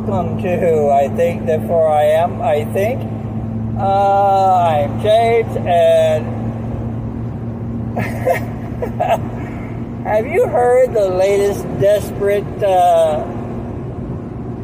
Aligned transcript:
welcome 0.00 0.40
to 0.40 0.88
I 0.88 1.08
Think 1.16 1.44
Therefore 1.44 1.86
I 1.86 2.04
Am, 2.04 2.40
I 2.40 2.64
think. 2.72 3.02
Uh, 3.78 4.54
I'm 4.56 4.98
James, 5.02 5.54
and 5.54 6.24
have 10.06 10.26
you 10.26 10.46
heard 10.46 10.94
the 10.94 11.10
latest 11.10 11.64
desperate 11.78 12.62
uh, 12.62 13.22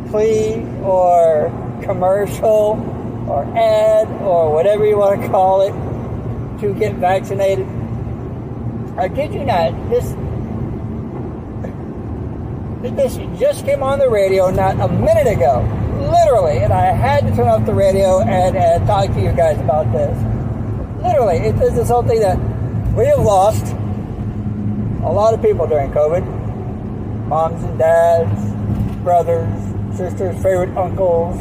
plea 0.08 0.64
or 0.82 1.52
commercial 1.82 2.80
or 3.28 3.44
ad 3.54 4.08
or 4.22 4.50
whatever 4.50 4.86
you 4.86 4.96
want 4.96 5.20
to 5.20 5.28
call 5.28 5.60
it 5.60 5.74
to 6.62 6.72
get 6.72 6.94
vaccinated? 6.94 7.66
I 8.96 9.10
kid 9.10 9.34
you 9.34 9.44
not, 9.44 9.74
this 9.90 10.06
this 12.82 13.16
just 13.38 13.64
came 13.64 13.82
on 13.82 13.98
the 13.98 14.08
radio 14.08 14.50
not 14.50 14.78
a 14.80 14.88
minute 14.88 15.26
ago, 15.26 15.62
literally, 15.98 16.58
and 16.58 16.72
I 16.72 16.92
had 16.92 17.26
to 17.26 17.34
turn 17.34 17.48
off 17.48 17.66
the 17.66 17.74
radio 17.74 18.20
and, 18.20 18.56
and 18.56 18.86
talk 18.86 19.12
to 19.12 19.20
you 19.20 19.32
guys 19.32 19.58
about 19.58 19.90
this. 19.92 20.16
Literally, 21.02 21.38
it 21.38 21.56
is 21.56 21.74
this 21.74 21.88
whole 21.88 22.04
thing 22.04 22.20
that 22.20 22.38
we 22.94 23.06
have 23.06 23.18
lost 23.18 23.66
a 25.02 25.12
lot 25.12 25.34
of 25.34 25.42
people 25.42 25.66
during 25.66 25.90
COVID 25.90 26.24
moms 27.28 27.62
and 27.62 27.78
dads, 27.78 28.52
brothers, 29.02 29.96
sisters, 29.96 30.34
favorite 30.36 30.76
uncles. 30.76 31.36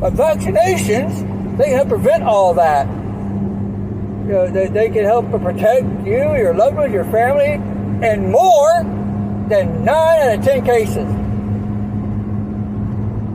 But 0.00 0.14
vaccinations, 0.14 1.58
they 1.58 1.64
can 1.64 1.74
help 1.74 1.88
prevent 1.88 2.22
all 2.22 2.54
that. 2.54 2.86
You 2.86 4.32
know, 4.32 4.50
they, 4.50 4.68
they 4.68 4.88
can 4.88 5.04
help 5.04 5.30
protect 5.30 5.84
you, 6.06 6.34
your 6.36 6.54
loved 6.54 6.76
ones, 6.76 6.92
your 6.92 7.04
family, 7.04 7.60
and 8.06 8.30
more 8.30 9.01
than 9.48 9.84
9 9.84 10.20
out 10.20 10.38
of 10.38 10.44
10 10.44 10.64
cases. 10.64 11.06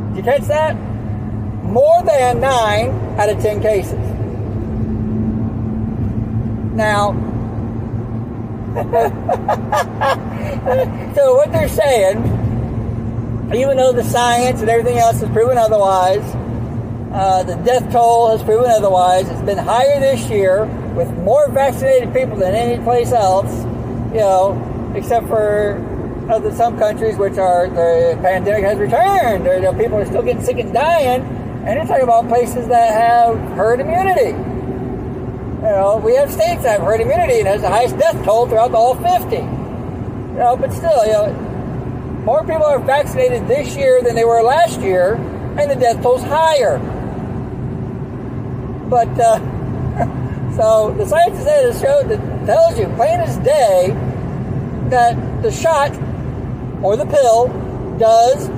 Did 0.10 0.18
you 0.18 0.24
catch 0.24 0.48
that? 0.48 0.76
More 1.64 2.02
than 2.04 2.40
9 2.40 2.90
out 3.20 3.30
of 3.30 3.42
10 3.42 3.62
cases. 3.62 4.00
Now, 6.76 7.14
so 11.16 11.36
what 11.36 11.52
they're 11.52 11.68
saying, 11.68 12.18
even 13.56 13.78
though 13.78 13.92
the 13.92 14.04
science 14.04 14.62
and 14.62 14.70
everything 14.70 14.98
else 14.98 15.20
has 15.20 15.30
proven 15.32 15.58
otherwise, 15.58 16.24
uh, 17.12 17.44
the 17.44 17.56
death 17.64 17.92
toll 17.92 18.30
has 18.30 18.44
proven 18.44 18.70
otherwise. 18.70 19.28
It's 19.30 19.42
been 19.42 19.58
higher 19.58 20.00
this 20.00 20.30
year 20.30 20.66
with 20.94 21.10
more 21.20 21.50
vaccinated 21.50 22.14
people 22.14 22.38
than 22.38 22.54
any 22.54 22.82
place 22.84 23.12
else, 23.12 23.52
you 24.14 24.20
know, 24.20 24.94
except 24.96 25.28
for 25.28 25.84
other 26.30 26.54
some 26.54 26.78
countries 26.78 27.18
which 27.18 27.38
are 27.38 27.68
the 27.70 28.20
pandemic 28.22 28.64
has 28.64 28.78
returned, 28.78 29.44
people 29.78 29.98
are 29.98 30.06
still 30.06 30.24
getting 30.24 30.44
sick 30.44 30.58
and 30.58 30.74
dying, 30.74 31.22
and 31.66 31.76
you're 31.76 31.86
talking 31.86 32.04
about 32.04 32.28
places 32.28 32.68
that 32.68 32.94
have 32.94 33.38
herd 33.56 33.80
immunity. 33.80 34.32
You 34.32 35.74
know, 35.74 36.02
we 36.04 36.16
have 36.16 36.32
states 36.32 36.64
that 36.64 36.80
have 36.80 36.82
herd 36.82 37.02
immunity 37.02 37.40
and 37.40 37.48
has 37.48 37.62
the 37.62 37.70
highest 37.70 37.98
death 37.98 38.24
toll 38.26 38.48
throughout 38.48 38.72
the 38.72 38.78
whole 38.78 38.96
50. 38.96 39.36
You 39.38 39.42
know, 40.44 40.58
but 40.58 40.72
still, 40.72 41.06
you 41.06 41.14
know, 41.14 41.34
more 42.26 42.42
people 42.42 42.64
are 42.64 42.80
vaccinated 42.80 43.48
this 43.48 43.76
year 43.76 44.04
than 44.04 44.16
they 44.16 44.26
were 44.26 44.44
last 44.44 44.82
year, 44.82 45.16
and 45.58 45.72
the 45.72 45.76
death 45.76 46.02
toll's 46.02 46.24
higher. 46.24 46.78
But 48.90 49.10
uh, 49.20 49.40
so 50.58 50.94
the 50.98 51.06
science 51.06 51.38
has 51.44 51.82
showed 51.82 52.10
that 52.10 52.46
tells 52.46 52.78
you 52.78 52.86
plain 52.96 53.20
as 53.22 53.38
day 53.38 53.90
that 54.90 55.42
the 55.42 55.52
shot 55.52 55.92
or 56.84 56.98
the 56.98 57.06
pill 57.06 57.48
does 57.98 58.50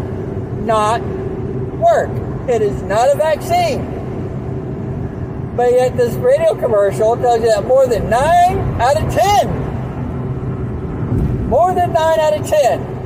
not 0.65 1.01
work. 1.79 2.09
It 2.49 2.61
is 2.61 2.81
not 2.83 3.09
a 3.13 3.15
vaccine. 3.15 3.95
But 5.55 5.71
yet 5.73 5.97
this 5.97 6.13
radio 6.15 6.55
commercial 6.55 7.17
tells 7.17 7.41
you 7.41 7.49
that 7.49 7.65
more 7.65 7.85
than 7.87 8.09
9 8.09 8.81
out 8.81 9.01
of 9.01 9.13
10, 9.13 11.49
more 11.49 11.73
than 11.73 11.91
9 11.91 12.19
out 12.19 12.39
of 12.39 12.47
10. 12.47 12.97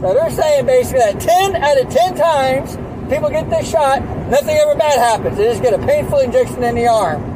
So 0.00 0.12
they're 0.12 0.30
saying 0.30 0.66
basically 0.66 1.00
that 1.00 1.20
10 1.20 1.56
out 1.56 1.80
of 1.80 1.88
10 1.88 2.16
times 2.16 2.76
people 3.08 3.30
get 3.30 3.48
this 3.48 3.70
shot, 3.70 4.02
nothing 4.28 4.56
ever 4.56 4.74
bad 4.74 4.98
happens. 4.98 5.36
They 5.36 5.44
just 5.44 5.62
get 5.62 5.72
a 5.72 5.78
painful 5.78 6.18
injection 6.18 6.62
in 6.62 6.74
the 6.74 6.86
arm. 6.86 7.34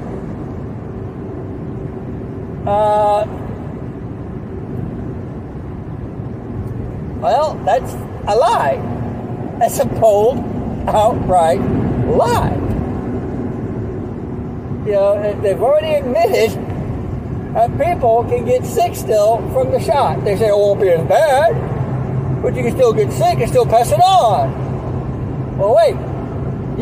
Uh, 2.67 3.25
Well, 7.21 7.55
that's 7.67 7.93
a 8.27 8.35
lie. 8.35 8.77
That's 9.59 9.79
a 9.79 9.85
bold, 9.85 10.39
outright 10.89 11.61
lie. 11.61 12.55
You 14.87 14.93
know, 14.93 15.41
they've 15.43 15.61
already 15.61 15.95
admitted 15.95 16.53
that 17.55 17.71
people 17.79 18.25
can 18.25 18.47
get 18.47 18.65
sick 18.65 18.95
still 18.95 19.37
from 19.53 19.71
the 19.71 19.81
shot. 19.81 20.25
They 20.25 20.37
say 20.37 20.51
oh, 20.51 20.57
it 20.57 20.61
won't 20.61 20.81
be 20.81 20.89
as 20.89 21.07
bad, 21.07 22.43
but 22.43 22.55
you 22.55 22.63
can 22.63 22.75
still 22.75 22.95
get 22.95 23.13
sick 23.13 23.39
and 23.39 23.49
still 23.51 23.67
pass 23.67 23.93
it 23.93 24.01
on. 24.01 25.59
Well, 25.59 25.75
wait. 25.75 25.97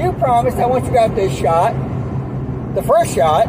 You 0.00 0.12
promised 0.12 0.58
that 0.58 0.70
once 0.70 0.86
you 0.86 0.92
got 0.92 1.16
this 1.16 1.36
shot, 1.36 1.74
the 2.76 2.82
first 2.84 3.12
shot, 3.12 3.48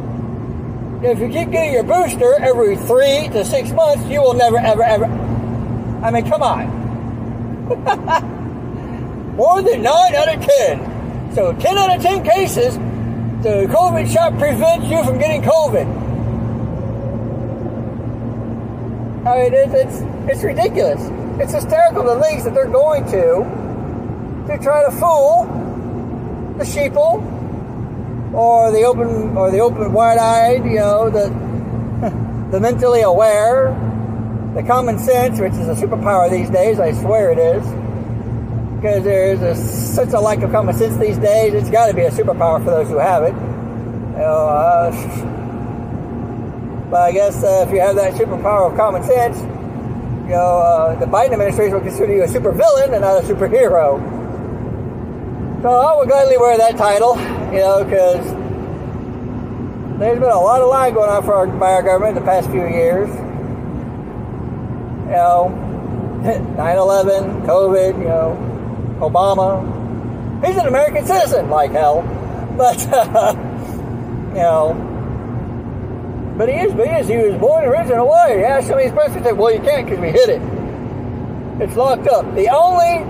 if 1.03 1.19
you 1.19 1.29
keep 1.29 1.49
getting 1.51 1.73
your 1.73 1.83
booster 1.83 2.35
every 2.39 2.75
three 2.77 3.27
to 3.29 3.43
six 3.43 3.71
months, 3.71 4.05
you 4.05 4.21
will 4.21 4.35
never, 4.35 4.57
ever, 4.57 4.83
ever. 4.83 5.05
I 6.03 6.11
mean, 6.11 6.29
come 6.29 6.43
on. 6.43 6.81
More 9.35 9.61
than 9.63 9.81
9 9.81 10.15
out 10.15 10.35
of 10.35 10.45
10. 10.45 11.33
So 11.33 11.53
10 11.53 11.77
out 11.77 11.95
of 11.95 12.03
10 12.03 12.23
cases, 12.23 12.75
the 13.41 13.65
COVID 13.71 14.11
shot 14.13 14.37
prevents 14.37 14.87
you 14.87 15.03
from 15.03 15.17
getting 15.17 15.41
COVID. 15.41 15.87
I 19.25 19.43
mean, 19.43 19.53
it's, 19.53 19.73
it's, 19.73 20.01
it's 20.31 20.43
ridiculous. 20.43 21.01
It's 21.39 21.53
hysterical 21.53 22.03
the 22.03 22.15
lengths 22.15 22.43
that 22.45 22.53
they're 22.53 22.67
going 22.67 23.05
to 23.05 23.61
to 24.47 24.57
try 24.61 24.83
to 24.85 24.91
fool 24.91 25.45
the 26.57 26.63
sheeple 26.63 27.40
or 28.33 28.71
the 28.71 28.83
open 28.83 29.35
or 29.37 29.51
the 29.51 29.59
open 29.59 29.91
wide-eyed, 29.91 30.63
you 30.65 30.75
know, 30.75 31.09
the 31.09 31.29
the 32.51 32.59
mentally 32.59 33.01
aware, 33.01 33.71
the 34.55 34.63
common 34.63 34.99
sense, 34.99 35.39
which 35.39 35.53
is 35.53 35.67
a 35.67 35.75
superpower 35.75 36.29
these 36.29 36.49
days. 36.49 36.79
I 36.79 36.93
swear 36.93 37.31
it 37.31 37.37
is, 37.37 37.63
because 38.75 39.03
there's 39.03 39.41
a, 39.41 39.55
such 39.55 40.13
a 40.13 40.19
lack 40.19 40.41
of 40.41 40.51
common 40.51 40.75
sense 40.75 40.97
these 40.97 41.17
days. 41.17 41.53
It's 41.53 41.69
got 41.69 41.87
to 41.87 41.93
be 41.93 42.01
a 42.03 42.11
superpower 42.11 42.63
for 42.63 42.71
those 42.71 42.87
who 42.87 42.97
have 42.97 43.23
it. 43.23 43.33
You 43.33 44.17
know, 44.17 44.47
uh, 44.47 44.91
but 46.89 47.01
I 47.01 47.11
guess 47.11 47.43
uh, 47.43 47.65
if 47.67 47.73
you 47.73 47.81
have 47.81 47.95
that 47.95 48.13
superpower 48.13 48.71
of 48.71 48.77
common 48.77 49.03
sense, 49.03 49.39
you 49.39 50.37
know, 50.37 50.59
uh, 50.59 50.95
the 50.99 51.05
Biden 51.05 51.33
administration 51.33 51.73
will 51.73 51.81
consider 51.81 52.13
you 52.13 52.23
a 52.23 52.27
supervillain 52.27 52.93
and 52.93 53.01
not 53.01 53.21
a 53.21 53.27
superhero. 53.27 53.99
So 55.61 55.69
I 55.69 55.95
would 55.97 56.07
gladly 56.07 56.37
wear 56.37 56.57
that 56.57 56.77
title 56.77 57.40
you 57.51 57.59
know, 57.59 57.83
because 57.83 58.25
there's 59.99 60.19
been 60.19 60.31
a 60.31 60.39
lot 60.39 60.61
of 60.61 60.69
lying 60.69 60.93
going 60.93 61.09
on 61.09 61.23
for 61.23 61.33
our, 61.33 61.47
by 61.47 61.73
our 61.73 61.83
government 61.83 62.15
the 62.15 62.21
past 62.21 62.49
few 62.49 62.67
years. 62.67 63.09
You 65.05 65.17
know, 65.17 65.51
9/11, 66.23 67.45
COVID, 67.45 67.99
you 67.99 68.05
know, 68.05 68.37
Obama. 69.01 70.45
He's 70.45 70.57
an 70.57 70.67
American 70.67 71.05
citizen, 71.05 71.49
like 71.49 71.71
hell, 71.71 72.01
but 72.57 72.87
uh, 72.91 73.35
you 74.29 74.35
know. 74.35 74.87
But 76.37 76.49
he 76.49 76.55
is, 76.55 76.73
but 76.73 76.87
he 76.87 76.93
is. 76.93 77.07
He 77.07 77.17
was 77.17 77.35
born 77.39 77.63
and 77.63 77.71
raised 77.71 77.91
in 77.91 77.97
Hawaii. 77.97 78.39
Yeah, 78.39 78.61
some 78.61 78.79
of 78.79 78.79
these 78.79 78.91
presidents 78.93 79.27
say, 79.27 79.33
well, 79.33 79.53
you 79.53 79.59
can't 79.59 79.85
because 79.85 79.99
we 79.99 80.09
hit 80.09 80.29
it. 80.29 80.41
It's 81.61 81.75
locked 81.75 82.07
up. 82.07 82.33
The 82.33 82.49
only 82.49 83.05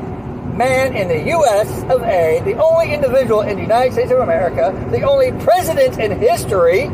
man 0.61 0.95
in 0.95 1.07
the 1.07 1.29
U.S. 1.37 1.83
of 1.89 2.03
A., 2.03 2.39
the 2.45 2.53
only 2.61 2.93
individual 2.93 3.41
in 3.41 3.55
the 3.55 3.63
United 3.63 3.93
States 3.93 4.11
of 4.11 4.19
America, 4.19 4.71
the 4.91 5.01
only 5.01 5.31
president 5.43 5.97
in 5.97 6.19
history 6.19 6.87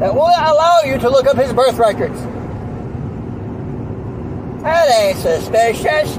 that 0.00 0.12
will 0.12 0.26
allow 0.26 0.80
you 0.84 0.98
to 0.98 1.08
look 1.08 1.26
up 1.26 1.36
his 1.36 1.52
birth 1.52 1.78
records. 1.78 2.20
That 4.62 4.90
ain't 5.00 5.18
suspicious. 5.18 6.16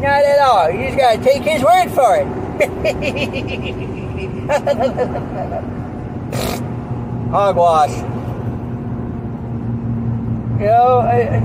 Not 0.00 0.24
at 0.24 0.38
all. 0.38 0.70
You 0.70 0.86
just 0.86 0.96
gotta 0.96 1.22
take 1.22 1.42
his 1.42 1.62
word 1.62 1.90
for 1.90 2.16
it. 2.16 2.26
Hogwash. 7.30 7.96
You 10.58 10.66
know, 10.66 11.00
I, 11.00 11.40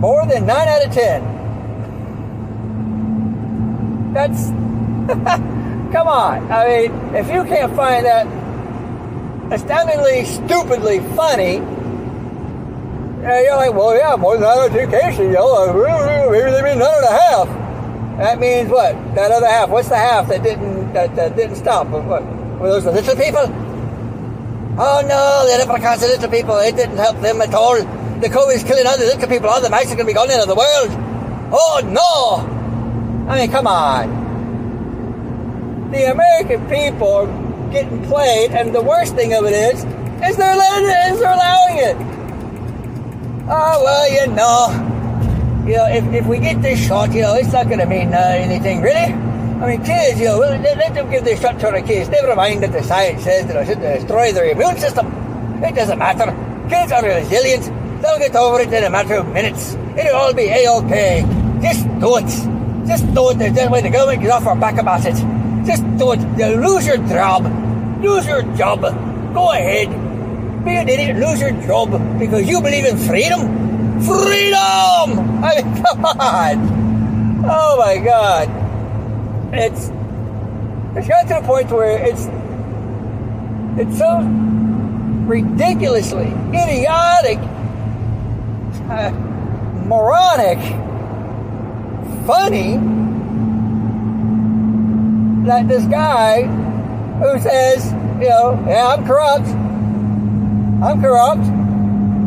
more 0.00 0.26
than 0.26 0.44
9 0.46 0.68
out 0.68 0.84
of 0.86 0.92
10. 0.92 1.35
That's. 4.16 4.48
come 5.92 6.08
on. 6.08 6.50
I 6.50 6.88
mean, 6.88 7.14
if 7.14 7.28
you 7.28 7.44
can't 7.44 7.76
find 7.76 8.06
that 8.06 8.26
astoundingly, 9.52 10.24
stupidly 10.24 11.00
funny, 11.14 11.58
uh, 11.58 13.40
you're 13.40 13.56
like, 13.56 13.74
well, 13.74 13.94
yeah, 13.94 14.16
more 14.16 14.38
than 14.38 14.48
nine 14.48 14.70
education, 14.72 15.26
you 15.26 15.32
know, 15.34 16.30
maybe 16.32 16.50
they 16.50 16.62
mean 16.62 16.78
nine 16.78 16.96
and 16.96 17.04
a 17.04 17.12
half. 17.12 17.48
That 18.16 18.40
means 18.40 18.70
what? 18.70 18.96
That 19.14 19.30
other 19.32 19.48
half. 19.48 19.68
What's 19.68 19.90
the 19.90 19.98
half 19.98 20.28
that 20.28 20.42
didn't 20.42 20.94
that, 20.94 21.14
that 21.16 21.36
didn't 21.36 21.56
stop? 21.56 21.86
What? 21.88 22.24
Were 22.58 22.70
those 22.70 22.84
the 22.84 22.92
little 22.92 23.16
people? 23.16 23.44
Oh 24.80 25.04
no, 25.04 25.44
the 25.44 25.58
leprechauns, 25.62 26.00
the 26.00 26.06
little 26.06 26.30
people. 26.30 26.56
It 26.56 26.74
didn't 26.74 26.96
help 26.96 27.20
them 27.20 27.42
at 27.42 27.52
all. 27.52 27.76
The 27.76 28.28
COVID's 28.32 28.64
killing 28.64 28.86
all 28.86 28.96
the 28.96 29.04
little 29.04 29.28
people. 29.28 29.50
All 29.50 29.60
the 29.60 29.68
mice 29.68 29.92
are 29.92 29.96
going 29.96 29.98
to 29.98 30.04
be 30.06 30.14
gone 30.14 30.30
into 30.30 30.46
the 30.46 30.54
world. 30.54 30.88
Oh 31.52 31.82
no! 31.84 32.55
I 33.28 33.40
mean, 33.40 33.50
come 33.50 33.66
on. 33.66 34.24
The 35.90 36.10
American 36.10 36.68
people 36.68 37.12
are 37.12 37.26
getting 37.72 38.04
played, 38.04 38.52
and 38.52 38.74
the 38.74 38.82
worst 38.82 39.14
thing 39.14 39.34
of 39.34 39.44
it 39.44 39.52
is, 39.52 39.84
is 40.24 40.36
they're 40.36 40.56
letting 40.56 40.88
it, 40.88 41.12
is 41.12 41.18
they're 41.20 41.34
allowing 41.34 41.78
it. 41.78 41.96
Oh 43.48 43.82
well, 43.82 44.10
you 44.12 44.26
know, 44.34 44.70
you 45.66 45.76
know, 45.76 45.86
if, 45.88 46.04
if 46.14 46.26
we 46.26 46.38
get 46.38 46.62
this 46.62 46.84
shot, 46.86 47.12
you 47.12 47.22
know, 47.22 47.34
it's 47.34 47.52
not 47.52 47.66
going 47.66 47.80
to 47.80 47.86
mean 47.86 48.14
uh, 48.14 48.18
anything 48.18 48.80
really. 48.80 49.12
I 49.62 49.66
mean, 49.68 49.84
kids, 49.84 50.20
you 50.20 50.26
know, 50.26 50.38
let, 50.38 50.60
let 50.62 50.94
them 50.94 51.10
give 51.10 51.24
this 51.24 51.40
shot 51.40 51.58
to 51.60 51.70
the 51.72 51.82
kids. 51.82 52.08
Never 52.08 52.34
mind 52.36 52.62
that 52.62 52.72
the 52.72 52.82
science 52.82 53.24
says 53.24 53.46
that 53.46 53.56
it 53.56 53.66
should 53.66 53.80
destroy 53.80 54.32
their 54.32 54.50
immune 54.50 54.76
system. 54.78 55.06
It 55.64 55.74
doesn't 55.74 55.98
matter. 55.98 56.30
Kids 56.68 56.92
are 56.92 57.02
resilient. 57.02 57.64
They'll 58.02 58.18
get 58.18 58.36
over 58.36 58.60
it 58.60 58.72
in 58.72 58.84
a 58.84 58.90
matter 58.90 59.14
of 59.14 59.32
minutes. 59.32 59.74
It'll 59.96 60.14
all 60.14 60.34
be 60.34 60.48
a-okay. 60.48 61.24
Just 61.62 61.88
do 61.98 62.18
it. 62.18 62.55
Just 62.86 63.12
do 63.14 63.30
it. 63.30 63.38
There's 63.38 63.54
that 63.54 63.70
way 63.70 63.82
the 63.82 63.90
government 63.90 64.22
get 64.22 64.30
off 64.30 64.46
our 64.46 64.56
back 64.56 64.78
about 64.78 65.04
it. 65.04 65.14
Just 65.66 65.82
do 65.98 66.12
it. 66.12 66.20
You 66.38 66.56
lose 66.60 66.86
your 66.86 66.98
job. 66.98 67.44
Lose 68.02 68.26
your 68.26 68.42
job. 68.56 68.82
Go 69.34 69.52
ahead. 69.52 69.88
Be 70.64 70.76
an 70.76 70.88
idiot. 70.88 71.16
Lose 71.16 71.40
your 71.40 71.52
job 71.66 71.90
because 72.18 72.48
you 72.48 72.60
believe 72.60 72.84
in 72.84 72.96
freedom. 72.96 73.40
Freedom! 74.02 75.42
I 75.42 75.62
mean, 75.62 75.82
come 75.82 76.04
on. 76.04 77.44
Oh 77.48 77.76
my 77.78 77.98
God. 77.98 78.48
It's 79.54 79.90
it's 80.96 81.08
got 81.08 81.28
to 81.28 81.40
the 81.40 81.46
point 81.46 81.70
where 81.70 82.04
it's 82.04 82.28
it's 83.78 83.98
so 83.98 84.20
ridiculously 85.26 86.26
idiotic, 86.48 87.38
uh, 88.88 89.10
moronic, 89.86 90.58
funny 92.26 92.76
that 95.46 95.68
this 95.68 95.84
guy 95.86 96.42
who 96.42 97.38
says, 97.40 97.92
you 98.20 98.28
know, 98.28 98.62
yeah, 98.68 98.88
I'm 98.88 99.06
corrupt. 99.06 99.46
I'm 99.46 101.00
corrupt. 101.00 101.46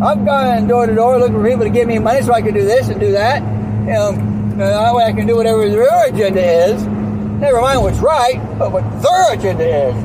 I'm 0.02 0.24
going 0.24 0.68
door 0.68 0.88
to 0.88 0.96
door 0.96 1.20
looking 1.20 1.36
for 1.36 1.48
people 1.48 1.66
to 1.66 1.70
give 1.70 1.88
me 1.88 2.00
money 2.00 2.22
so 2.22 2.34
I 2.34 2.42
can 2.42 2.54
do 2.54 2.64
this 2.64 2.88
and 2.88 3.00
do 3.00 3.12
that. 3.12 3.42
You 3.82 3.94
know, 3.94 4.56
that 4.58 4.96
way 4.96 5.04
I 5.04 5.12
can 5.12 5.28
do 5.28 5.36
whatever 5.36 5.70
their 5.70 6.08
agenda 6.08 6.42
is. 6.42 6.84
Never 6.84 7.62
mind 7.62 7.82
what's 7.82 8.00
right, 8.00 8.40
but 8.58 8.72
what 8.72 8.84
their 9.02 9.34
agenda 9.34 9.90
is. 9.90 9.96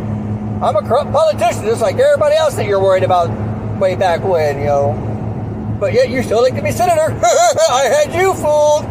I'm 0.63 0.77
a 0.77 0.83
corrupt 0.83 1.13
politician 1.13 1.65
just 1.65 1.83
like 1.83 1.97
everybody 1.97 2.35
else 2.35 2.55
that 2.57 2.67
you're 2.67 2.81
worried 2.81 3.03
about 3.05 3.31
way 3.79 3.95
back 3.95 4.23
when, 4.23 4.59
you 4.59 4.67
know. 4.67 5.77
But 5.79 5.93
yet 5.93 6.09
you 6.09 6.23
still 6.23 6.43
like 6.43 6.55
to 6.57 6.63
be 6.63 6.73
senator. 6.73 7.13
I 7.71 8.05
had 8.05 8.15
you 8.15 8.35
fooled. 8.35 8.85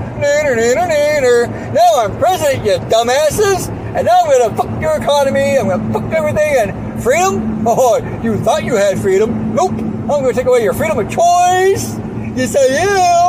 Now 1.73 2.05
I'm 2.05 2.17
president, 2.17 2.65
you 2.65 2.77
dumbasses. 2.89 3.69
And 3.95 4.05
now 4.07 4.21
I'm 4.23 4.49
to 4.49 4.55
fuck 4.55 4.81
your 4.81 4.97
economy. 4.97 5.57
I'm 5.57 5.67
to 5.69 5.99
fuck 5.99 6.11
everything. 6.13 6.55
And 6.57 7.03
freedom? 7.03 7.63
Oh, 7.67 7.97
you 8.23 8.37
thought 8.37 8.63
you 8.63 8.75
had 8.75 8.99
freedom. 8.99 9.53
Nope. 9.55 9.71
I'm 9.71 10.23
to 10.25 10.33
take 10.33 10.47
away 10.47 10.63
your 10.63 10.73
freedom 10.73 10.97
of 10.99 11.07
choice. 11.07 11.95
Yes, 12.35 12.55
I 12.55 12.65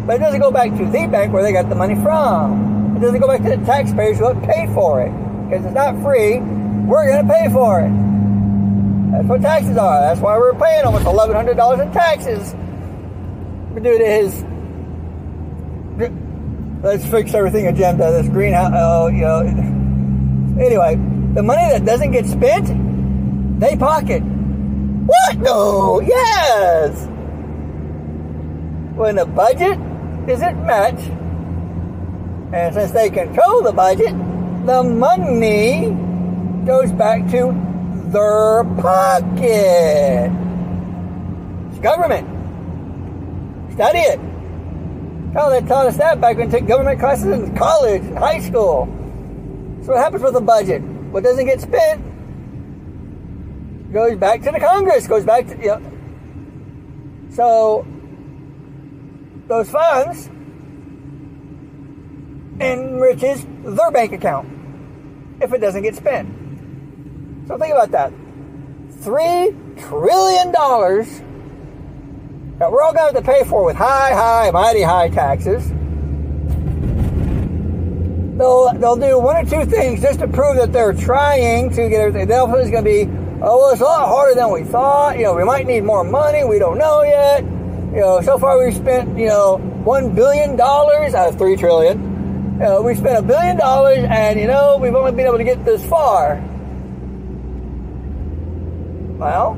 but 0.05 0.17
it 0.17 0.19
doesn't 0.19 0.41
go 0.41 0.51
back 0.51 0.69
to 0.71 0.85
the 0.85 1.07
bank 1.07 1.31
where 1.31 1.41
they 1.41 1.53
got 1.53 1.69
the 1.69 1.75
money 1.75 1.95
from. 1.95 2.97
It 2.97 2.99
doesn't 2.99 3.21
go 3.21 3.27
back 3.27 3.41
to 3.43 3.55
the 3.55 3.65
taxpayers 3.65 4.17
who 4.19 4.25
have 4.25 4.43
paid 4.43 4.69
for 4.73 5.01
it. 5.01 5.11
Because 5.47 5.65
it's 5.65 5.73
not 5.73 5.95
free, 6.03 6.41
we're 6.87 7.07
going 7.07 7.27
to 7.27 7.33
pay 7.33 7.49
for 7.49 7.81
it. 7.81 7.91
That's 9.11 9.27
what 9.27 9.41
taxes 9.41 9.77
are. 9.77 10.01
That's 10.01 10.19
why 10.19 10.37
we're 10.37 10.53
paying 10.53 10.83
almost 10.85 11.05
$1,100 11.05 11.81
in 11.81 11.91
taxes 11.91 12.53
due 13.75 13.97
to 13.97 14.05
his 14.05 14.45
let's 16.83 17.05
fix 17.05 17.33
everything 17.33 17.67
agenda, 17.67 18.11
this 18.11 18.27
greenhouse, 18.29 18.73
uh, 18.73 19.03
oh, 19.03 19.07
you 19.07 19.21
know. 19.21 19.39
Anyway, 20.59 20.95
the 21.33 21.43
money 21.43 21.69
that 21.69 21.85
doesn't 21.85 22.11
get 22.11 22.25
spent, 22.25 23.59
they 23.59 23.75
pocket. 23.75 24.21
What? 24.21 25.37
No, 25.37 25.99
yes 26.01 27.07
when 29.01 29.15
the 29.15 29.25
budget 29.25 29.79
isn't 30.29 30.65
met, 30.65 30.97
and 32.53 32.73
since 32.75 32.91
they 32.91 33.09
control 33.09 33.63
the 33.63 33.71
budget, 33.71 34.13
the 34.65 34.83
money 34.83 35.89
goes 36.65 36.91
back 36.91 37.29
to 37.31 37.53
their 38.11 38.63
pocket. 38.81 40.31
It's 41.69 41.79
government. 41.79 42.27
Study 43.73 43.99
it. 43.99 44.19
Oh, 45.35 45.49
they 45.49 45.65
taught 45.65 45.87
us 45.87 45.97
that 45.97 46.19
back 46.19 46.37
when 46.37 46.51
we 46.51 46.59
took 46.59 46.67
government 46.67 46.99
classes 46.99 47.27
in 47.27 47.55
college, 47.55 48.03
high 48.13 48.39
school. 48.39 48.85
So 49.83 49.93
what 49.93 49.97
happens 50.03 50.23
with 50.23 50.33
the 50.33 50.41
budget? 50.41 50.81
What 50.81 51.23
doesn't 51.23 51.45
get 51.45 51.61
spent 51.61 52.03
goes 53.93 54.17
back 54.17 54.41
to 54.43 54.51
the 54.51 54.59
Congress, 54.59 55.07
goes 55.07 55.25
back 55.25 55.47
to, 55.47 55.57
you 55.57 55.67
know. 55.67 55.91
So 57.31 57.85
those 59.47 59.69
funds 59.69 60.29
enriches 62.59 63.45
their 63.63 63.91
bank 63.91 64.13
account 64.13 64.47
if 65.41 65.51
it 65.53 65.59
doesn't 65.59 65.83
get 65.83 65.95
spent. 65.95 66.40
So 67.47 67.57
think 67.57 67.73
about 67.73 67.91
that. 67.91 68.13
Three 69.01 69.55
trillion 69.77 70.51
dollars 70.51 71.07
that 72.59 72.71
we're 72.71 72.83
all 72.83 72.93
going 72.93 73.15
to 73.15 73.21
pay 73.21 73.43
for 73.43 73.65
with 73.65 73.75
high, 73.75 74.13
high, 74.13 74.51
mighty 74.51 74.83
high 74.83 75.09
taxes. 75.09 75.67
They'll, 78.37 78.73
they'll 78.73 78.95
do 78.95 79.19
one 79.19 79.35
or 79.35 79.49
two 79.49 79.65
things 79.69 80.01
just 80.01 80.19
to 80.19 80.27
prove 80.27 80.57
that 80.57 80.71
they're 80.71 80.93
trying 80.93 81.69
to 81.71 81.89
get 81.89 82.01
everything. 82.01 82.27
They'll 82.27 82.53
it's 82.55 82.69
going 82.71 82.83
to 82.83 82.89
be, 82.89 83.03
oh, 83.41 83.57
well, 83.57 83.69
it's 83.71 83.81
a 83.81 83.83
lot 83.83 84.07
harder 84.07 84.35
than 84.35 84.51
we 84.51 84.63
thought. 84.63 85.17
You 85.17 85.25
know, 85.25 85.35
we 85.35 85.43
might 85.43 85.65
need 85.65 85.83
more 85.83 86.03
money. 86.03 86.43
We 86.43 86.59
don't 86.59 86.77
know 86.77 87.03
yet. 87.03 87.43
You 87.43 87.99
know, 87.99 88.21
so 88.21 88.37
far 88.37 88.63
we've 88.63 88.75
spent, 88.75 89.17
you 89.17 89.25
know, 89.27 89.57
one 89.83 90.13
billion 90.15 90.55
dollars 90.55 91.13
out 91.13 91.29
of 91.29 91.37
three 91.37 91.55
trillion. 91.55 91.99
Uh, 91.99 92.63
you 92.63 92.69
know, 92.69 92.81
we 92.83 92.95
spent 92.95 93.17
a 93.17 93.21
billion 93.21 93.57
dollars 93.57 94.05
and, 94.07 94.39
you 94.39 94.47
know, 94.47 94.77
we've 94.77 94.93
only 94.95 95.11
been 95.11 95.25
able 95.25 95.37
to 95.37 95.43
get 95.43 95.65
this 95.65 95.83
far. 95.87 96.35
Well, 99.21 99.51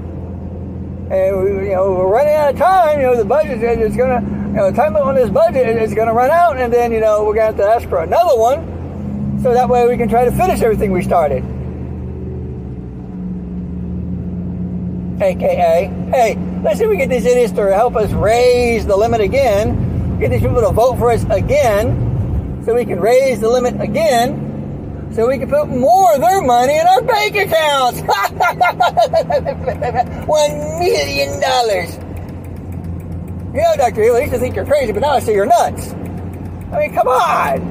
and 1.10 1.42
we, 1.42 1.70
you 1.70 1.72
know, 1.72 1.90
we're 1.92 2.10
running 2.10 2.34
out 2.34 2.54
of 2.54 2.60
time. 2.60 3.00
You 3.00 3.06
know, 3.06 3.16
the 3.16 3.24
budget 3.24 3.64
is 3.64 3.96
going 3.96 4.10
to, 4.10 4.30
you 4.30 4.58
know, 4.58 4.70
the 4.70 4.76
time 4.76 4.94
on 4.98 5.16
this 5.16 5.30
budget 5.30 5.66
is 5.82 5.94
going 5.94 6.10
to 6.10 6.14
run 6.14 6.30
out, 6.32 6.58
and 6.58 6.74
then, 6.74 6.92
you 6.92 7.00
know, 7.00 7.24
we're 7.24 7.34
going 7.34 7.56
to 7.56 7.64
have 7.64 7.70
to 7.70 7.74
ask 7.74 7.88
for 7.88 8.04
another 8.04 8.38
one, 8.38 9.40
so 9.42 9.54
that 9.54 9.70
way 9.70 9.88
we 9.88 9.96
can 9.96 10.10
try 10.10 10.26
to 10.26 10.34
finish 10.34 10.62
everything 10.62 10.92
we 10.92 11.02
started. 11.02 11.46
AKA, 15.22 15.88
hey, 16.12 16.38
let's 16.62 16.80
see 16.80 16.84
if 16.84 16.90
we 16.90 16.98
get 16.98 17.08
these 17.08 17.26
idiots 17.26 17.54
to 17.54 17.74
help 17.74 17.96
us 17.96 18.12
raise 18.12 18.86
the 18.86 18.98
limit 18.98 19.22
again, 19.22 20.20
get 20.20 20.30
these 20.30 20.42
people 20.42 20.60
to 20.60 20.72
vote 20.72 20.98
for 20.98 21.10
us 21.10 21.24
again, 21.30 22.62
so 22.66 22.76
we 22.76 22.84
can 22.84 23.00
raise 23.00 23.40
the 23.40 23.48
limit 23.48 23.80
again, 23.80 24.53
so 25.14 25.28
we 25.28 25.38
can 25.38 25.50
put 25.50 25.68
more 25.68 26.16
of 26.16 26.22
their 26.22 26.42
money 26.42 26.78
in 26.78 26.88
our 26.88 27.02
bank 27.04 27.36
accounts. 27.36 28.00
One 30.28 30.80
million 30.80 31.40
dollars. 31.40 31.96
You 33.54 33.62
know, 33.62 33.76
Dr. 33.78 34.02
Hill, 34.02 34.16
I 34.16 34.22
used 34.22 34.34
to 34.34 34.40
think 34.40 34.56
you're 34.56 34.66
crazy, 34.66 34.92
but 34.92 35.02
now 35.02 35.12
I 35.12 35.20
see 35.20 35.34
you're 35.34 35.46
nuts. 35.46 35.94
I 36.72 36.80
mean, 36.80 36.96
come 36.96 37.08
on. 37.08 37.62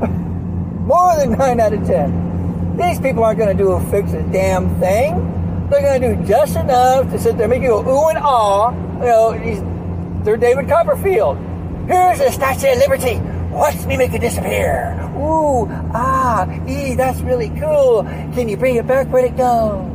more 0.86 1.16
than 1.16 1.32
9 1.32 1.60
out 1.60 1.72
of 1.72 1.86
10. 1.86 2.76
These 2.76 3.00
people 3.00 3.24
aren't 3.24 3.38
going 3.38 3.56
to 3.56 3.62
do 3.62 3.72
a 3.72 3.80
fix 3.90 4.12
a 4.12 4.22
damn 4.24 4.78
thing. 4.78 5.14
They're 5.70 5.80
going 5.80 6.02
to 6.02 6.16
do 6.16 6.22
just 6.28 6.56
enough 6.56 7.10
to 7.10 7.18
sit 7.18 7.38
there, 7.38 7.48
make 7.48 7.62
you 7.62 7.68
go 7.68 7.80
ooh 7.80 8.08
and 8.10 8.18
ah. 8.18 8.72
You 9.00 9.06
know, 9.06 9.32
they're 10.22 10.36
David 10.36 10.68
Copperfield. 10.68 11.38
Here's 11.88 12.20
a 12.20 12.30
Statue 12.30 12.72
of 12.72 12.78
Liberty. 12.78 13.18
Watch 13.56 13.86
me 13.86 13.96
make 13.96 14.12
it 14.12 14.20
disappear. 14.20 14.92
Ooh, 15.16 15.66
ah, 15.94 16.46
ee, 16.68 16.94
that's 16.94 17.20
really 17.20 17.48
cool. 17.58 18.02
Can 18.34 18.50
you 18.50 18.56
bring 18.58 18.76
it 18.76 18.86
back? 18.86 19.06
Where'd 19.08 19.24
it 19.24 19.36
go? 19.38 19.90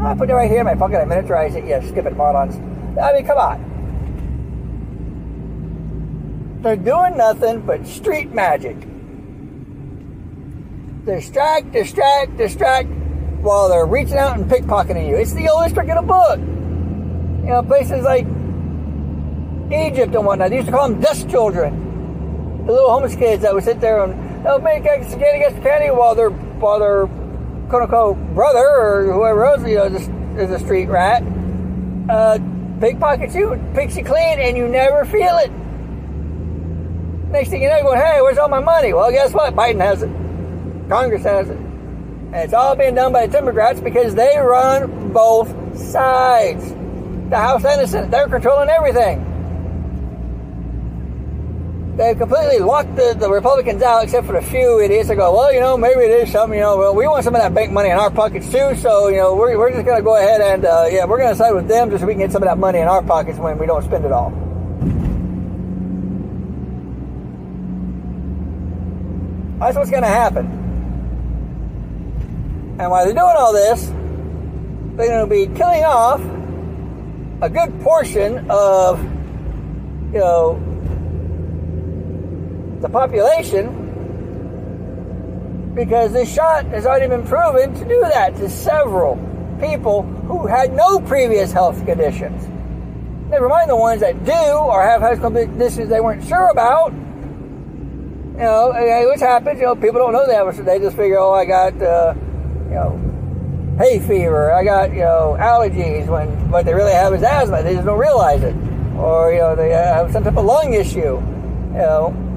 Oh, 0.00 0.06
I 0.06 0.14
put 0.14 0.30
it 0.30 0.32
right 0.32 0.50
here 0.50 0.60
in 0.60 0.64
my 0.64 0.74
pocket. 0.76 0.96
I 0.96 1.04
miniaturized 1.04 1.56
it. 1.56 1.66
Yeah, 1.66 1.86
skip 1.86 2.06
it, 2.06 2.16
morons. 2.16 2.56
I 2.98 3.12
mean, 3.12 3.26
come 3.26 3.36
on. 3.36 3.66
They're 6.62 6.76
doing 6.76 7.18
nothing 7.18 7.60
but 7.66 7.86
street 7.86 8.32
magic. 8.32 8.78
Distract, 11.04 11.70
distract, 11.72 12.38
distract 12.38 12.88
while 13.42 13.68
they're 13.68 13.84
reaching 13.84 14.16
out 14.16 14.38
and 14.38 14.50
pickpocketing 14.50 15.06
you. 15.06 15.16
It's 15.16 15.34
the 15.34 15.50
oldest 15.50 15.74
trick 15.74 15.88
in 15.90 15.96
the 15.96 16.02
book. 16.02 16.38
You 16.38 17.50
know, 17.50 17.62
places 17.62 18.04
like 18.04 18.26
Egypt 19.72 20.14
and 20.14 20.26
whatnot. 20.26 20.50
They 20.50 20.56
used 20.56 20.68
to 20.68 20.72
call 20.72 20.88
them 20.88 21.00
dust 21.00 21.28
children. 21.28 22.64
The 22.66 22.72
little 22.72 22.90
homeless 22.90 23.16
kids 23.16 23.42
that 23.42 23.54
would 23.54 23.64
sit 23.64 23.80
there 23.80 24.04
and 24.04 24.44
they'll 24.44 24.60
make 24.60 24.82
spaghetti 24.82 25.42
against 25.42 25.62
candy 25.62 25.90
while 25.90 26.14
their 26.14 26.30
while 26.30 26.78
their 26.78 27.06
quote 27.68 27.82
unquote 27.82 28.16
brother 28.34 28.58
or 28.58 29.12
whoever 29.12 29.44
else 29.44 29.66
you 29.66 29.76
know 29.76 29.84
is 29.84 30.08
a, 30.08 30.38
is 30.38 30.50
a 30.50 30.58
street 30.58 30.86
rat 30.86 31.22
uh, 32.10 32.38
pickpockets 32.80 33.34
you, 33.34 33.60
picks 33.74 33.96
you 33.96 34.04
clean, 34.04 34.38
and 34.38 34.56
you 34.56 34.66
never 34.66 35.04
feel 35.04 35.38
it. 35.38 35.50
Next 37.30 37.50
thing 37.50 37.62
you 37.62 37.68
know, 37.68 37.82
going, 37.82 38.00
hey, 38.00 38.20
where's 38.20 38.38
all 38.38 38.48
my 38.48 38.60
money? 38.60 38.92
Well, 38.92 39.10
guess 39.12 39.32
what? 39.32 39.54
Biden 39.54 39.80
has 39.80 40.02
it. 40.02 40.10
Congress 40.88 41.22
has 41.22 41.48
it. 41.48 41.56
And 41.56 42.36
it's 42.36 42.52
all 42.52 42.74
being 42.74 42.94
done 42.94 43.12
by 43.12 43.26
the 43.26 43.32
Democrats 43.32 43.80
because 43.80 44.14
they 44.14 44.36
run 44.38 45.12
both 45.12 45.48
sides. 45.78 46.68
The 47.30 47.36
House 47.36 47.64
and 47.64 47.80
the 47.80 47.86
Senate, 47.86 48.10
they're 48.10 48.28
controlling 48.28 48.68
everything. 48.68 49.29
They've 51.96 52.16
completely 52.16 52.60
locked 52.60 52.96
the, 52.96 53.14
the 53.18 53.28
Republicans 53.28 53.82
out, 53.82 54.04
except 54.04 54.26
for 54.26 54.36
a 54.36 54.42
few 54.42 54.80
idiots 54.80 55.08
that 55.08 55.16
go, 55.16 55.34
well, 55.34 55.52
you 55.52 55.60
know, 55.60 55.76
maybe 55.76 56.00
it 56.00 56.10
is 56.10 56.32
something, 56.32 56.58
you 56.58 56.64
know, 56.64 56.78
well, 56.78 56.94
we 56.94 57.06
want 57.06 57.24
some 57.24 57.34
of 57.34 57.42
that 57.42 57.52
bank 57.52 57.72
money 57.72 57.90
in 57.90 57.98
our 57.98 58.10
pockets 58.10 58.50
too, 58.50 58.74
so, 58.76 59.08
you 59.08 59.16
know, 59.16 59.34
we're, 59.34 59.58
we're 59.58 59.70
just 59.70 59.84
going 59.84 59.98
to 59.98 60.02
go 60.02 60.16
ahead 60.16 60.40
and, 60.40 60.64
uh, 60.64 60.86
yeah, 60.90 61.04
we're 61.04 61.18
going 61.18 61.30
to 61.30 61.36
side 61.36 61.54
with 61.54 61.68
them 61.68 61.90
just 61.90 62.00
so 62.00 62.06
we 62.06 62.14
can 62.14 62.20
get 62.20 62.32
some 62.32 62.42
of 62.42 62.48
that 62.48 62.56
money 62.58 62.78
in 62.78 62.88
our 62.88 63.02
pockets 63.02 63.38
when 63.38 63.58
we 63.58 63.66
don't 63.66 63.82
spend 63.82 64.04
it 64.04 64.12
all. 64.12 64.30
That's 69.58 69.76
what's 69.76 69.90
going 69.90 70.04
to 70.04 70.08
happen. 70.08 70.46
And 72.80 72.90
while 72.90 73.04
they're 73.04 73.12
doing 73.12 73.36
all 73.36 73.52
this, 73.52 73.86
they're 74.96 75.06
going 75.06 75.28
to 75.28 75.30
be 75.30 75.46
killing 75.58 75.84
off 75.84 76.20
a 77.42 77.50
good 77.50 77.78
portion 77.82 78.46
of, 78.48 79.02
you 80.14 80.18
know, 80.18 80.69
the 82.80 82.88
population 82.88 83.86
because 85.74 86.12
this 86.12 86.32
shot 86.32 86.64
has 86.66 86.86
already 86.86 87.08
been 87.08 87.26
proven 87.26 87.72
to 87.74 87.84
do 87.84 88.00
that 88.00 88.34
to 88.36 88.48
several 88.48 89.16
people 89.60 90.02
who 90.02 90.46
had 90.46 90.72
no 90.72 91.00
previous 91.00 91.52
health 91.52 91.84
conditions. 91.86 92.48
Never 93.30 93.48
mind 93.48 93.70
the 93.70 93.76
ones 93.76 94.00
that 94.00 94.24
do 94.24 94.32
or 94.32 94.82
have 94.82 95.00
health 95.00 95.20
conditions 95.20 95.88
they 95.88 96.00
weren't 96.00 96.24
sure 96.26 96.48
about. 96.48 96.92
You 96.92 98.46
know, 98.46 99.06
which 99.10 99.20
happens. 99.20 99.60
You 99.60 99.66
know, 99.66 99.76
people 99.76 100.00
don't 100.00 100.12
know 100.12 100.26
that. 100.26 100.64
They 100.64 100.78
just 100.78 100.96
figure, 100.96 101.18
oh, 101.18 101.32
I 101.32 101.44
got, 101.44 101.80
uh, 101.80 102.14
you 102.64 102.74
know, 102.74 103.76
hay 103.78 104.00
fever. 104.00 104.50
I 104.52 104.64
got, 104.64 104.90
you 104.90 105.00
know, 105.00 105.36
allergies. 105.38 106.08
When 106.08 106.50
what 106.50 106.64
they 106.64 106.74
really 106.74 106.92
have 106.92 107.12
is 107.12 107.22
asthma. 107.22 107.62
They 107.62 107.74
just 107.74 107.84
don't 107.84 107.98
realize 107.98 108.42
it. 108.42 108.56
Or, 108.96 109.32
you 109.32 109.40
know, 109.40 109.54
they 109.54 109.70
have 109.70 110.10
some 110.10 110.24
type 110.24 110.36
of 110.36 110.44
lung 110.44 110.72
issue. 110.72 111.00
You 111.00 111.78
know, 111.78 112.29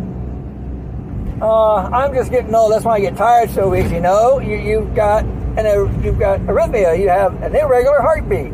uh, 1.43 1.89
I'm 1.91 2.13
just 2.13 2.31
getting 2.31 2.55
old. 2.55 2.71
That's 2.71 2.85
why 2.85 2.95
I 2.95 3.00
get 3.01 3.17
tired 3.17 3.50
so 3.50 3.75
easy. 3.75 4.00
No, 4.00 4.39
you, 4.39 4.55
you've 4.55 4.95
got 4.95 5.25
an 5.25 5.65
you've 6.01 6.17
got 6.17 6.39
arrhythmia. 6.41 6.97
You 6.97 7.09
have 7.09 7.33
an 7.43 7.53
irregular 7.53 8.00
heartbeat. 8.00 8.53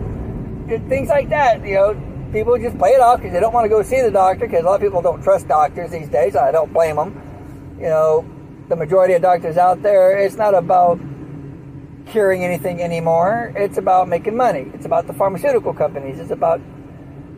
Things 0.89 1.07
like 1.07 1.29
that. 1.29 1.63
You 1.63 1.75
know, 1.75 2.29
people 2.33 2.57
just 2.57 2.79
play 2.79 2.91
it 2.91 2.99
off 2.99 3.19
because 3.19 3.33
they 3.33 3.39
don't 3.39 3.53
want 3.53 3.65
to 3.65 3.69
go 3.69 3.83
see 3.83 4.01
the 4.01 4.09
doctor. 4.09 4.47
Because 4.47 4.63
a 4.63 4.65
lot 4.65 4.75
of 4.75 4.81
people 4.81 5.03
don't 5.03 5.21
trust 5.21 5.47
doctors 5.47 5.91
these 5.91 6.09
days. 6.09 6.35
I 6.35 6.51
don't 6.51 6.73
blame 6.73 6.95
them. 6.95 7.77
You 7.77 7.89
know, 7.89 8.25
the 8.69 8.75
majority 8.75 9.13
of 9.13 9.21
doctors 9.21 9.57
out 9.57 9.83
there. 9.83 10.17
It's 10.17 10.35
not 10.35 10.55
about 10.55 10.99
curing 12.07 12.43
anything 12.43 12.81
anymore. 12.81 13.53
It's 13.55 13.77
about 13.77 14.07
making 14.07 14.35
money. 14.35 14.65
It's 14.73 14.87
about 14.87 15.05
the 15.05 15.13
pharmaceutical 15.13 15.75
companies. 15.75 16.19
It's 16.19 16.31
about 16.31 16.59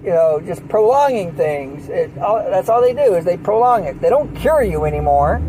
you 0.03 0.09
know, 0.09 0.41
just 0.43 0.67
prolonging 0.67 1.33
things. 1.33 1.87
It, 1.89 2.17
all, 2.17 2.37
that's 2.37 2.69
all 2.69 2.81
they 2.81 2.93
do 2.93 3.13
is 3.15 3.25
they 3.25 3.37
prolong 3.37 3.83
it. 3.83 4.01
They 4.01 4.09
don't 4.09 4.35
cure 4.35 4.63
you 4.63 4.85
anymore. 4.85 5.41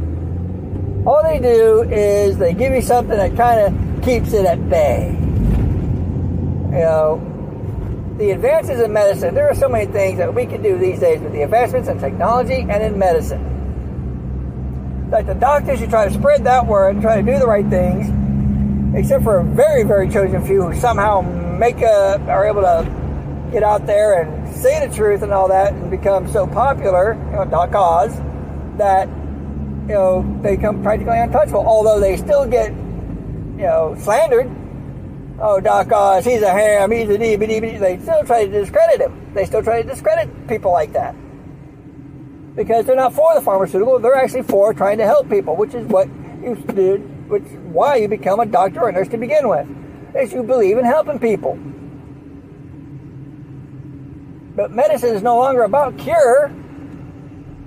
All 1.07 1.23
they 1.23 1.39
do 1.39 1.83
is 1.83 2.37
they 2.39 2.53
give 2.53 2.73
you 2.73 2.83
something 2.83 3.17
that 3.17 3.37
kind 3.37 3.61
of 3.61 4.05
keeps 4.05 4.33
it 4.33 4.45
at 4.45 4.69
bay. 4.69 5.17
You 6.73 6.79
know, 6.79 8.15
the 8.19 8.31
advances 8.31 8.81
in 8.81 8.93
medicine, 8.93 9.35
there 9.35 9.49
are 9.49 9.55
so 9.55 9.69
many 9.69 9.87
things 9.91 10.19
that 10.19 10.35
we 10.35 10.47
can 10.47 10.63
do 10.63 10.79
these 10.79 11.01
days 11.01 11.21
with 11.21 11.33
the 11.33 11.43
advancements 11.43 11.89
in 11.89 11.99
technology 11.99 12.67
and 12.69 12.83
in 12.83 12.99
medicine. 12.99 13.49
Like 15.11 15.27
the 15.27 15.35
doctors, 15.35 15.81
you 15.81 15.87
try 15.87 16.09
to 16.09 16.15
spread 16.15 16.45
that 16.45 16.67
word 16.67 16.91
and 16.95 17.03
try 17.03 17.17
to 17.17 17.23
do 17.23 17.39
the 17.39 17.47
right 17.47 17.69
things, 17.69 18.09
except 18.97 19.25
for 19.25 19.39
a 19.39 19.45
very, 19.45 19.83
very 19.83 20.09
chosen 20.09 20.45
few 20.45 20.63
who 20.63 20.75
somehow 20.79 21.23
make 21.23 21.81
a, 21.81 22.21
are 22.29 22.47
able 22.47 22.63
to 22.63 22.87
get 23.53 23.63
out 23.63 23.87
there 23.87 24.23
and 24.23 24.42
say 24.63 24.87
the 24.87 24.95
truth 24.95 25.23
and 25.23 25.33
all 25.33 25.49
that 25.49 25.73
and 25.73 25.91
become 25.91 26.31
so 26.31 26.47
popular, 26.47 27.15
you 27.15 27.33
know, 27.33 27.45
Doc 27.45 27.75
Oz, 27.75 28.17
that, 28.79 29.09
you 29.09 29.95
know, 29.95 30.41
they 30.41 30.57
become 30.57 30.83
practically 30.83 31.19
untouchable, 31.19 31.67
although 31.67 31.99
they 31.99 32.17
still 32.17 32.47
get, 32.47 32.71
you 32.71 33.67
know, 33.67 33.97
slandered. 33.99 34.51
Oh, 35.41 35.59
Doc 35.61 35.91
Oz, 35.91 36.25
he's 36.25 36.43
a 36.43 36.51
ham, 36.51 36.93
he's 36.93 37.09
a 37.09 37.19
DVD. 37.19 37.79
They 37.79 37.99
still 37.99 38.23
try 38.23 38.47
to 38.47 38.51
discredit 38.51 39.01
him. 39.01 39.35
They 39.35 39.45
still 39.45 39.63
try 39.63 39.83
to 39.83 39.89
discredit 39.89 40.47
people 40.47 40.71
like 40.71 40.93
that. 40.93 41.17
Because 42.55 42.87
they're 42.87 42.95
not 42.95 43.15
for 43.15 43.35
the 43.35 43.41
pharmaceutical, 43.41 43.99
they're 43.99 44.15
actually 44.15 44.43
for 44.43 44.73
trying 44.73 44.99
to 44.99 45.05
help 45.05 45.29
people, 45.29 45.57
which 45.57 45.75
is 45.75 45.87
what 45.87 46.07
you 46.07 46.55
did, 46.55 47.29
which 47.29 47.45
why 47.65 47.97
you 47.97 48.07
become 48.07 48.39
a 48.39 48.47
doctor 48.47 48.83
or 48.83 48.93
nurse 48.93 49.09
to 49.09 49.19
begin 49.19 49.49
with. 49.49 49.67
Is 50.15 50.33
you 50.33 50.43
believe 50.43 50.79
in 50.79 50.85
helping 50.85 51.19
people. 51.19 51.59
But 54.55 54.71
medicine 54.71 55.15
is 55.15 55.23
no 55.23 55.39
longer 55.39 55.63
about 55.63 55.97
cure. 55.99 56.49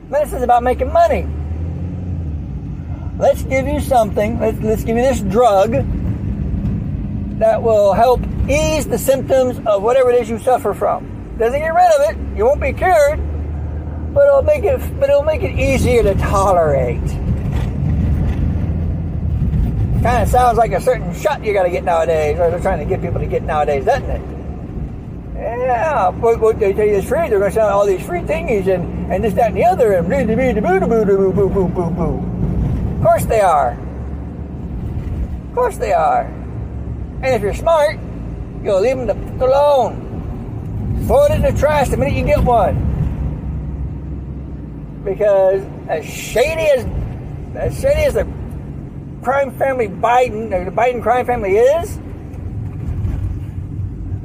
Medicine 0.10 0.38
is 0.38 0.44
about 0.44 0.64
making 0.64 0.94
money. 0.94 1.28
Let's 3.18 3.44
give 3.44 3.66
you 3.66 3.80
something, 3.80 4.40
let's, 4.40 4.60
let's 4.60 4.84
give 4.84 4.98
you 4.98 5.02
this 5.04 5.22
drug 5.22 5.72
that 7.40 7.64
will 7.64 7.94
help 7.94 8.22
ease 8.50 8.86
the 8.86 8.98
symptoms 8.98 9.60
of 9.66 9.82
whatever 9.82 10.12
it 10.12 10.22
is 10.22 10.30
you 10.30 10.38
suffer 10.38 10.74
from. 10.74 11.36
Doesn't 11.38 11.60
get 11.60 11.70
rid 11.70 11.92
of 11.94 12.10
it. 12.10 12.38
You 12.38 12.46
won't 12.46 12.62
be 12.62 12.74
cured, 12.74 13.20
but 14.14 14.28
it'll 14.28 14.44
make 14.44 14.64
it 14.64 14.80
but 15.00 15.10
it'll 15.10 15.24
make 15.24 15.44
it 15.44 15.58
easier 15.58 16.04
to 16.04 16.14
tolerate. 16.16 17.02
Kind 20.04 20.24
of 20.24 20.30
sounds 20.30 20.58
like 20.58 20.72
a 20.72 20.82
certain 20.82 21.14
shot 21.16 21.44
you 21.44 21.54
got 21.54 21.64
to 21.64 21.72
get 21.72 21.84
nowadays, 21.84 22.38
or 22.38 22.52
they're 22.52 22.60
trying 22.60 22.80
to 22.80 22.86
get 22.86 23.02
people 23.02 23.20
to 23.20 23.26
get 23.26 23.44
nowadays, 23.44 23.86
doesn't 23.86 24.10
it? 24.10 24.35
Yeah, 25.36 26.12
but, 26.12 26.40
but 26.40 26.60
they 26.60 26.74
tell 26.74 26.86
you 26.86 26.96
it's 26.96 27.08
free. 27.08 27.28
They're 27.28 27.40
going 27.40 27.52
to 27.52 27.56
sell 27.56 27.68
all 27.68 27.86
these 27.86 28.06
free 28.06 28.22
thingies 28.22 28.74
and, 28.74 29.12
and 29.12 29.24
this, 29.24 29.34
that, 29.34 29.50
and 29.50 29.58
the 29.58 29.66
other, 29.66 29.94
and 29.94 30.08
boo, 30.08 30.26
boo, 30.26 30.88
boo, 30.88 31.06
boo, 31.06 31.34
boo, 31.34 31.50
boo, 31.50 31.68
boo, 31.68 31.90
boo. 31.92 32.96
Of 32.96 33.04
course 33.04 33.26
they 33.26 33.42
are. 33.42 33.78
Of 35.50 35.56
course 35.56 35.78
they 35.78 35.92
are. 35.94 36.24
And 37.22 37.26
if 37.26 37.42
you're 37.42 37.54
smart, 37.54 38.00
you'll 38.64 38.82
leave 38.82 38.98
them 38.98 39.42
alone. 39.42 41.04
Throw 41.08 41.26
it 41.26 41.32
in 41.34 41.42
the 41.42 41.52
trash 41.52 41.90
the 41.90 41.98
minute 41.98 42.14
you 42.14 42.26
get 42.26 42.44
one. 42.44 42.94
Because 45.04 45.62
as 45.88 46.06
shady 46.06 46.62
as 46.62 46.86
as 47.56 47.80
shady 47.80 48.06
as 48.06 48.14
the 48.16 48.28
crime 49.22 49.52
family 49.58 49.88
Biden, 49.88 50.52
or 50.52 50.66
the 50.66 50.72
Biden 50.72 51.02
crime 51.02 51.26
family 51.26 51.58
is, 51.58 52.00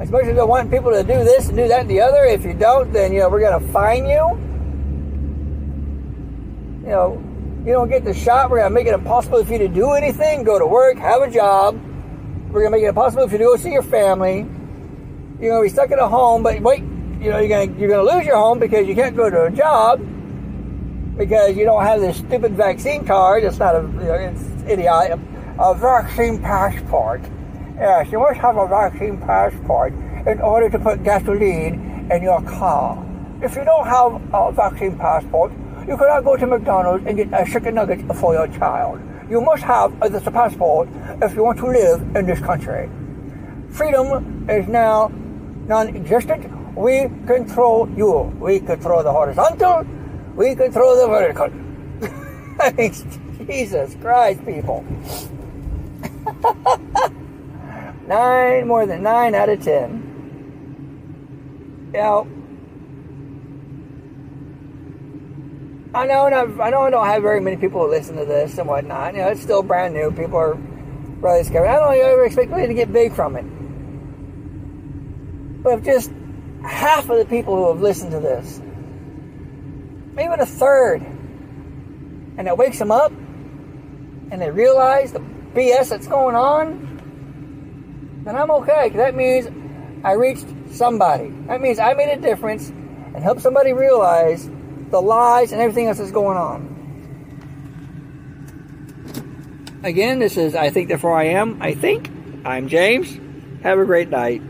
as 0.01 0.09
much 0.09 0.25
as 0.25 0.35
I 0.35 0.43
want 0.43 0.71
people 0.71 0.91
to 0.91 1.03
do 1.03 1.23
this 1.23 1.47
and 1.47 1.55
do 1.55 1.67
that 1.67 1.81
and 1.81 1.89
the 1.89 2.01
other, 2.01 2.25
if 2.25 2.43
you 2.43 2.55
don't, 2.55 2.91
then 2.91 3.13
you 3.13 3.19
know 3.19 3.29
we're 3.29 3.39
going 3.39 3.61
to 3.61 3.71
fine 3.71 4.07
you. 4.07 4.35
You 6.81 6.89
know, 6.89 7.23
you 7.63 7.73
don't 7.73 7.87
get 7.87 8.03
the 8.03 8.13
shot. 8.13 8.49
We're 8.49 8.57
going 8.61 8.71
to 8.71 8.73
make 8.73 8.87
it 8.87 8.95
impossible 8.95 9.45
for 9.45 9.51
you 9.51 9.59
to 9.59 9.67
do 9.67 9.91
anything. 9.91 10.43
Go 10.43 10.57
to 10.57 10.65
work, 10.65 10.97
have 10.97 11.21
a 11.21 11.29
job. 11.29 11.75
We're 12.47 12.61
going 12.61 12.71
to 12.71 12.77
make 12.77 12.83
it 12.83 12.87
impossible 12.87 13.27
for 13.27 13.33
you 13.33 13.37
to 13.37 13.43
go 13.43 13.55
see 13.57 13.73
your 13.73 13.83
family. 13.83 14.37
You're 15.39 15.51
going 15.51 15.61
to 15.61 15.69
be 15.69 15.69
stuck 15.69 15.91
at 15.91 15.99
a 15.99 16.07
home, 16.07 16.41
but 16.41 16.59
wait, 16.61 16.79
you 16.79 17.29
know 17.29 17.37
you're 17.37 17.47
going 17.47 17.71
to 17.71 17.79
you're 17.79 17.89
going 17.89 18.03
to 18.03 18.15
lose 18.15 18.25
your 18.25 18.37
home 18.37 18.57
because 18.57 18.87
you 18.87 18.95
can't 18.95 19.15
go 19.15 19.29
to 19.29 19.43
a 19.43 19.51
job 19.51 19.99
because 21.15 21.55
you 21.55 21.63
don't 21.63 21.83
have 21.83 22.01
this 22.01 22.17
stupid 22.17 22.53
vaccine 22.53 23.05
card. 23.05 23.43
It's 23.43 23.59
not 23.59 23.75
a 23.75 23.81
you 23.81 23.85
know, 23.85 24.13
it's 24.15 24.63
idiotic. 24.63 25.19
A 25.59 25.75
vaccine 25.75 26.41
passport. 26.41 27.21
Yes, 27.81 28.11
you 28.11 28.19
must 28.19 28.39
have 28.41 28.57
a 28.57 28.67
vaccine 28.67 29.17
passport 29.17 29.91
in 30.27 30.39
order 30.39 30.69
to 30.69 30.77
put 30.77 31.03
gasoline 31.03 32.07
in 32.11 32.21
your 32.21 32.39
car. 32.43 33.03
If 33.41 33.55
you 33.55 33.65
don't 33.65 33.87
have 33.87 34.21
a 34.31 34.51
vaccine 34.51 34.99
passport, 34.99 35.51
you 35.87 35.97
cannot 35.97 36.23
go 36.23 36.37
to 36.37 36.45
McDonald's 36.45 37.03
and 37.07 37.17
get 37.17 37.33
a 37.33 37.43
chicken 37.51 37.73
nugget 37.73 38.05
for 38.17 38.35
your 38.35 38.47
child. 38.49 39.01
You 39.31 39.41
must 39.41 39.63
have 39.63 39.99
this 39.99 40.21
passport 40.25 40.89
if 41.23 41.33
you 41.33 41.43
want 41.43 41.57
to 41.57 41.65
live 41.65 42.01
in 42.15 42.27
this 42.27 42.39
country. 42.39 42.87
Freedom 43.71 44.47
is 44.47 44.67
now 44.67 45.07
non-existent. 45.67 46.77
We 46.77 47.09
control 47.25 47.89
you. 47.97 48.31
We 48.39 48.59
control 48.59 49.01
the 49.01 49.11
horizontal. 49.11 49.87
We 50.35 50.53
control 50.53 50.97
the 50.97 51.07
vertical. 51.07 51.49
Jesus 53.47 53.95
Christ, 53.99 54.45
people. 54.45 54.85
Nine, 58.11 58.67
more 58.67 58.85
than 58.85 59.03
nine 59.03 59.33
out 59.35 59.47
of 59.47 59.63
ten. 59.63 60.03
Now, 61.93 62.27
I 65.95 66.05
know, 66.07 66.25
I 66.25 66.69
know 66.71 66.81
I 66.81 66.89
don't 66.89 67.05
have 67.05 67.21
very 67.21 67.39
many 67.39 67.55
people 67.55 67.85
who 67.85 67.89
listen 67.89 68.17
to 68.17 68.25
this 68.25 68.57
and 68.57 68.67
whatnot. 68.67 69.13
You 69.13 69.21
know, 69.21 69.29
it's 69.29 69.41
still 69.41 69.63
brand 69.63 69.93
new. 69.93 70.11
People 70.11 70.35
are 70.35 70.55
really 70.55 71.45
scared. 71.45 71.69
I 71.69 71.79
don't 71.79 71.93
ever 71.93 72.25
expect 72.25 72.51
me 72.51 72.67
to 72.67 72.73
get 72.73 72.91
big 72.91 73.13
from 73.13 73.37
it. 73.37 73.45
But 75.63 75.79
if 75.79 75.85
just 75.85 76.11
half 76.65 77.09
of 77.09 77.17
the 77.17 77.23
people 77.23 77.55
who 77.55 77.69
have 77.69 77.81
listened 77.81 78.11
to 78.11 78.19
this, 78.19 78.59
maybe 80.15 80.33
a 80.33 80.45
third, 80.45 81.01
and 82.37 82.45
it 82.45 82.57
wakes 82.57 82.77
them 82.77 82.91
up, 82.91 83.13
and 84.31 84.41
they 84.41 84.51
realize 84.51 85.13
the 85.13 85.23
BS 85.53 85.87
that's 85.87 86.07
going 86.07 86.35
on, 86.35 86.90
then 88.23 88.35
I'm 88.35 88.51
okay. 88.51 88.89
That 88.89 89.15
means 89.15 89.47
I 90.03 90.13
reached 90.13 90.45
somebody. 90.71 91.29
That 91.47 91.61
means 91.61 91.79
I 91.79 91.93
made 91.93 92.09
a 92.09 92.21
difference 92.21 92.69
and 92.69 93.17
helped 93.17 93.41
somebody 93.41 93.73
realize 93.73 94.49
the 94.89 95.01
lies 95.01 95.51
and 95.51 95.61
everything 95.61 95.87
else 95.87 95.97
that's 95.97 96.11
going 96.11 96.37
on. 96.37 96.71
Again, 99.83 100.19
this 100.19 100.37
is 100.37 100.55
I 100.55 100.69
Think 100.69 100.89
Therefore 100.89 101.17
I 101.17 101.23
Am. 101.25 101.61
I 101.61 101.73
think. 101.73 102.09
I'm 102.45 102.67
James. 102.67 103.17
Have 103.63 103.79
a 103.79 103.85
great 103.85 104.09
night. 104.09 104.41